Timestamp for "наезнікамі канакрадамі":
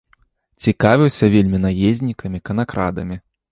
1.67-3.23